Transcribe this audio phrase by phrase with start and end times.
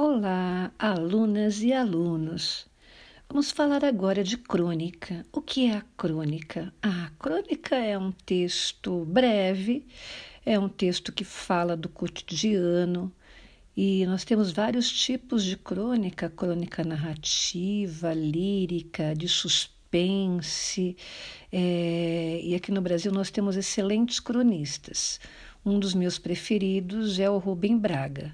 [0.00, 2.68] Olá, alunas e alunos.
[3.28, 5.26] Vamos falar agora de crônica.
[5.32, 6.72] O que é a crônica?
[6.80, 9.84] A crônica é um texto breve,
[10.46, 13.12] é um texto que fala do cotidiano
[13.76, 20.96] e nós temos vários tipos de crônica: crônica narrativa, lírica, de suspense.
[21.50, 22.40] É...
[22.40, 25.18] e aqui no Brasil nós temos excelentes cronistas.
[25.66, 28.32] Um dos meus preferidos é o Rubem Braga.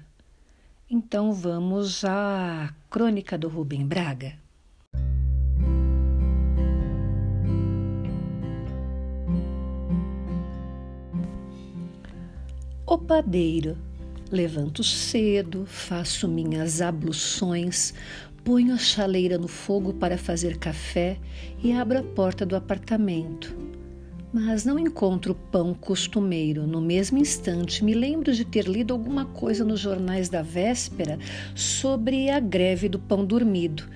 [0.87, 4.33] Então vamos à crônica do Rubem Braga.
[12.85, 13.75] O padeiro.
[14.31, 17.93] Levanto cedo, faço minhas abluções,
[18.43, 21.17] ponho a chaleira no fogo para fazer café
[21.63, 23.55] e abro a porta do apartamento
[24.35, 26.67] mas não encontro o pão costumeiro.
[26.67, 31.17] No mesmo instante, me lembro de ter lido alguma coisa nos jornais da véspera
[31.55, 33.87] sobre a greve do pão dormido.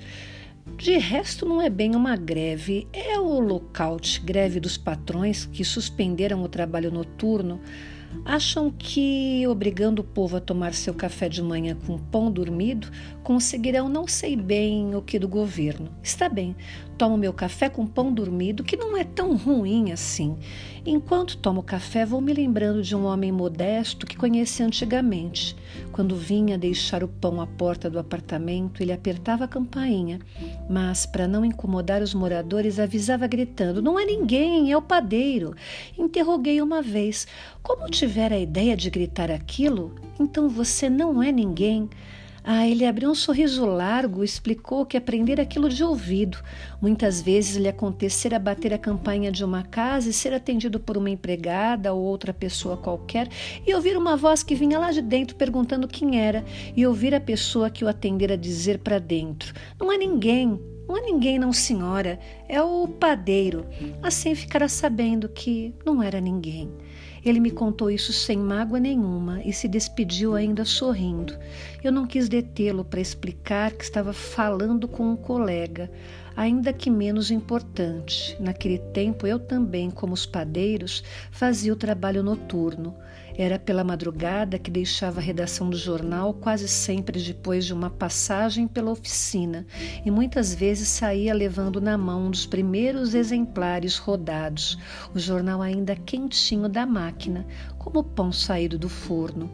[0.77, 6.41] De resto, não é bem uma greve, é o lockout, greve dos patrões que suspenderam
[6.41, 7.59] o trabalho noturno
[8.25, 12.89] acham que, obrigando o povo a tomar seu café de manhã com pão dormido,
[13.23, 15.89] conseguirão não sei bem o que do governo.
[16.01, 16.55] Está bem,
[16.97, 20.37] tomo meu café com pão dormido, que não é tão ruim assim.
[20.85, 25.55] Enquanto tomo café, vou me lembrando de um homem modesto que conheci antigamente.
[25.91, 30.19] Quando vinha deixar o pão à porta do apartamento, ele apertava a campainha,
[30.69, 35.53] mas, para não incomodar os moradores, avisava gritando: Não é ninguém, é o padeiro.
[35.97, 37.27] Interroguei uma vez:
[37.61, 41.89] Como tiver a ideia de gritar aquilo, então você não é ninguém.
[42.41, 46.37] Ah, ele abriu um sorriso largo, explicou que aprender aquilo de ouvido.
[46.81, 51.09] Muitas vezes lhe acontecera bater a campainha de uma casa e ser atendido por uma
[51.09, 53.27] empregada ou outra pessoa qualquer
[53.67, 56.45] e ouvir uma voz que vinha lá de dentro perguntando quem era
[56.77, 61.01] e ouvir a pessoa que o atendera dizer para dentro: Não é ninguém, não é
[61.01, 63.65] ninguém, não, senhora, é o padeiro.
[64.01, 66.71] Assim ficará sabendo que não era ninguém.
[67.23, 71.37] Ele me contou isso sem mágoa nenhuma e se despediu ainda sorrindo.
[71.83, 75.91] Eu não quis detê-lo para explicar que estava falando com um colega,
[76.35, 78.35] ainda que menos importante.
[78.39, 82.95] Naquele tempo eu também, como os padeiros, fazia o trabalho noturno.
[83.41, 88.67] Era pela madrugada que deixava a redação do jornal, quase sempre depois de uma passagem
[88.67, 89.65] pela oficina,
[90.05, 94.77] e muitas vezes saía levando na mão um dos primeiros exemplares rodados,
[95.15, 97.47] o jornal ainda quentinho da máquina,
[97.79, 99.49] como pão saído do forno.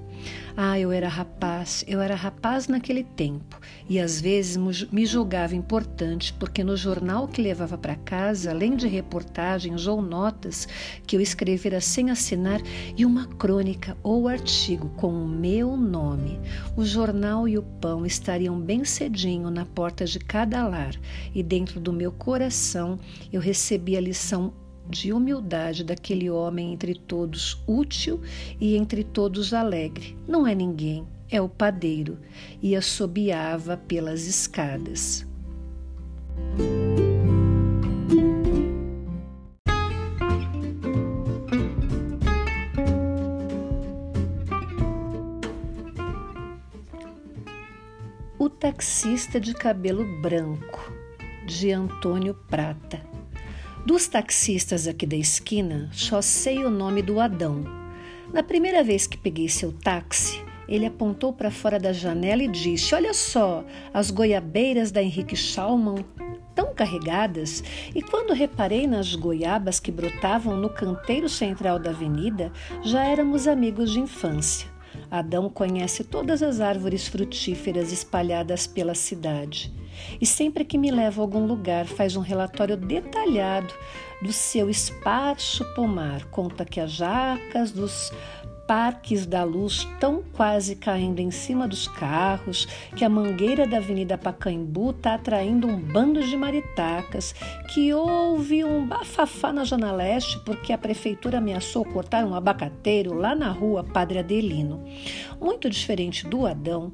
[0.57, 3.59] Ah, eu era rapaz, eu era rapaz naquele tempo
[3.89, 4.57] e às vezes
[4.89, 10.67] me julgava importante porque no jornal que levava para casa, além de reportagens ou notas
[11.05, 12.61] que eu escrevera sem assinar
[12.97, 16.39] e uma crônica ou artigo com o meu nome,
[16.75, 20.95] o jornal e o pão estariam bem cedinho na porta de cada lar
[21.33, 22.97] e dentro do meu coração
[23.31, 24.53] eu recebi a lição
[24.89, 28.21] de humildade daquele homem entre todos útil
[28.59, 30.15] e entre todos alegre.
[30.27, 32.17] Não é ninguém, é o padeiro,
[32.61, 35.25] e assobiava pelas escadas.
[48.37, 50.93] O taxista de cabelo branco,
[51.47, 53.14] de Antônio Prata.
[53.85, 57.63] Dos taxistas aqui da esquina, só sei o nome do Adão.
[58.33, 62.95] Na primeira vez que peguei seu táxi, ele apontou para fora da janela e disse:
[62.95, 63.63] Olha só,
[63.93, 66.03] as goiabeiras da Henrique Schaumann
[66.55, 67.63] tão carregadas,
[67.93, 72.51] e quando reparei nas goiabas que brotavam no canteiro central da avenida,
[72.81, 74.74] já éramos amigos de infância.
[75.19, 79.73] Adão conhece todas as árvores frutíferas espalhadas pela cidade
[80.19, 83.73] e sempre que me leva a algum lugar faz um relatório detalhado
[84.21, 86.25] do seu esparso pomar.
[86.25, 88.11] Conta que as jacas dos
[88.67, 94.17] parques da luz estão quase caindo em cima dos carros, que a mangueira da Avenida
[94.17, 97.33] Pacaembu está atraindo um bando de maritacas,
[97.73, 103.35] que houve um bafafá na Zona Leste porque a prefeitura ameaçou cortar um abacateiro lá
[103.35, 104.83] na rua Padre Adelino.
[105.39, 106.93] Muito diferente do Adão,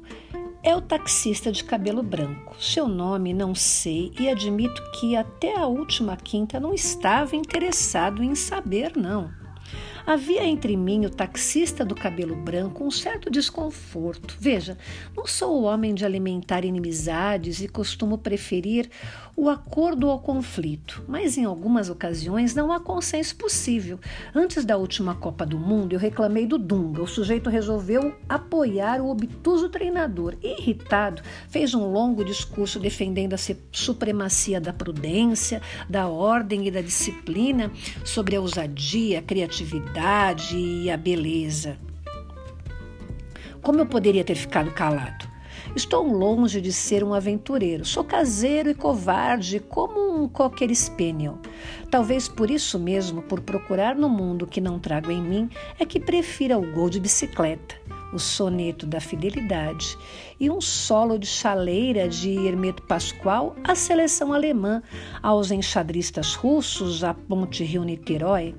[0.62, 2.54] é o taxista de cabelo branco.
[2.60, 8.34] Seu nome não sei e admito que até a última quinta não estava interessado em
[8.34, 9.30] saber, não.
[10.04, 14.36] Havia entre mim, o taxista do cabelo branco, um certo desconforto.
[14.38, 14.76] Veja,
[15.16, 18.90] não sou o homem de alimentar inimizades e costumo preferir
[19.36, 23.98] o acordo ao conflito, mas em algumas ocasiões não há consenso possível.
[24.34, 27.02] Antes da última Copa do Mundo, eu reclamei do Dunga.
[27.02, 30.34] O sujeito resolveu apoiar o obtuso treinador.
[30.42, 33.38] Irritado, fez um longo discurso defendendo a
[33.70, 37.70] supremacia da prudência, da ordem e da disciplina
[38.04, 39.91] sobre a ousadia, a criatividade
[40.54, 41.76] e a beleza.
[43.60, 45.30] Como eu poderia ter ficado calado?
[45.76, 47.84] Estou longe de ser um aventureiro.
[47.84, 51.38] Sou caseiro e covarde, como um cocker spaniel.
[51.90, 56.00] Talvez por isso mesmo, por procurar no mundo que não trago em mim, é que
[56.00, 57.76] prefira o gol de bicicleta
[58.12, 59.96] o soneto da fidelidade
[60.38, 64.82] e um solo de chaleira de Hermeto Pascoal à seleção alemã,
[65.22, 68.54] aos enxadristas russos, à ponte Rio-Niterói.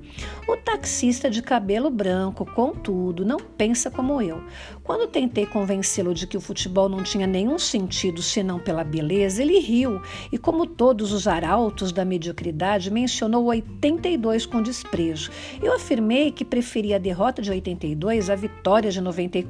[0.47, 4.41] O taxista de cabelo branco, contudo, não pensa como eu.
[4.83, 9.59] Quando tentei convencê-lo de que o futebol não tinha nenhum sentido senão pela beleza, ele
[9.59, 10.01] riu
[10.31, 15.29] e, como todos os arautos da mediocridade, mencionou 82 com desprezo.
[15.61, 19.42] Eu afirmei que preferia a derrota de 82 à vitória de 94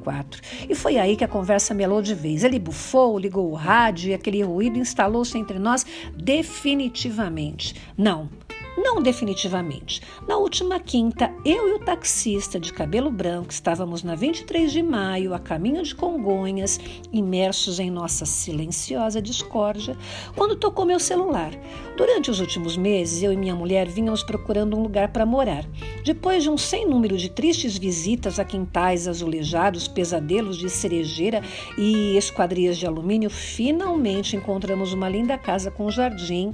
[0.68, 2.44] e foi aí que a conversa melou de vez.
[2.44, 5.84] Ele bufou, ligou o rádio e aquele ruído instalou-se entre nós
[6.16, 7.74] definitivamente.
[7.96, 8.28] Não,
[8.76, 10.02] não definitivamente.
[10.26, 15.34] Na última quinta, eu e o taxista de cabelo branco estávamos na 23 de maio,
[15.34, 16.80] a caminho de Congonhas,
[17.12, 19.96] imersos em nossa silenciosa discórdia,
[20.34, 21.52] quando tocou meu celular.
[21.96, 25.64] Durante os últimos meses, eu e minha mulher vínhamos procurando um lugar para morar.
[26.04, 31.42] Depois de um sem número de tristes visitas a quintais azulejados, pesadelos de cerejeira
[31.78, 36.52] e esquadrias de alumínio, finalmente encontramos uma linda casa com jardim,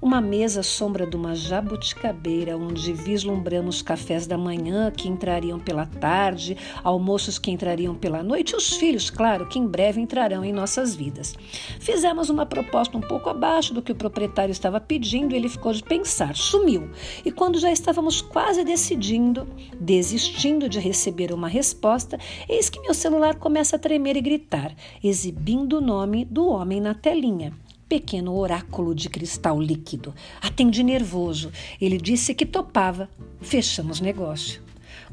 [0.00, 5.86] uma mesa à sombra de uma jabuticabeira, onde vislumbramos cafés da manhã que entrariam pela
[5.86, 10.52] tarde, almoços que entrariam pela noite e os filhos, claro, que em breve entrarão em
[10.52, 11.34] nossas vidas.
[11.78, 15.82] Fizemos uma proposta um pouco abaixo do que o proprietário estava pedindo, ele ficou de
[15.82, 16.90] pensar, sumiu.
[17.24, 19.46] E quando já estávamos quase decidindo,
[19.78, 22.18] desistindo de receber uma resposta,
[22.48, 26.94] eis que meu celular começa a tremer e gritar, exibindo o nome do homem na
[26.94, 27.52] telinha
[27.92, 30.14] pequeno oráculo de cristal líquido.
[30.40, 31.52] Atendi nervoso.
[31.78, 33.06] Ele disse que topava.
[33.42, 34.62] Fechamos negócio.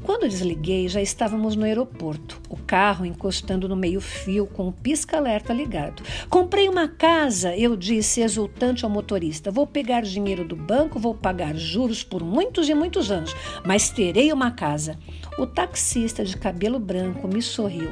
[0.02, 6.02] Quando desliguei, já estávamos no aeroporto, o carro encostando no meio-fio com o pisca-alerta ligado.
[6.30, 9.50] Comprei uma casa, eu disse exultante ao motorista.
[9.50, 14.32] Vou pegar dinheiro do banco, vou pagar juros por muitos e muitos anos, mas terei
[14.32, 14.98] uma casa.
[15.38, 17.90] O taxista de cabelo branco me sorriu,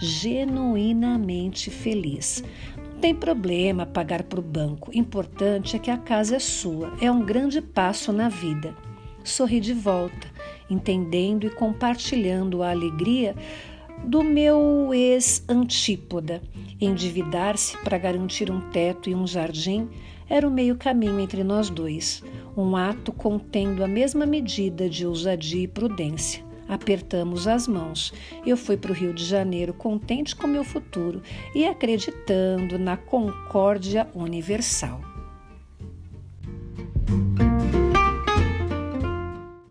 [0.00, 2.44] genuinamente feliz.
[3.00, 4.90] Tem problema pagar para o banco.
[4.92, 6.92] Importante é que a casa é sua.
[7.00, 8.74] É um grande passo na vida.
[9.22, 10.26] Sorri de volta,
[10.68, 13.36] entendendo e compartilhando a alegria
[14.04, 16.42] do meu ex-antípoda.
[16.80, 19.88] Endividar-se para garantir um teto e um jardim
[20.28, 22.22] era o meio caminho entre nós dois,
[22.56, 26.47] um ato contendo a mesma medida de ousadia e prudência.
[26.68, 28.12] Apertamos as mãos.
[28.46, 31.22] Eu fui para o Rio de Janeiro contente com meu futuro
[31.54, 35.17] e acreditando na concórdia universal.